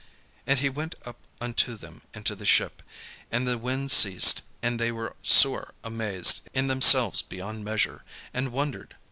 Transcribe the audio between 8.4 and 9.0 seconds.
wondered.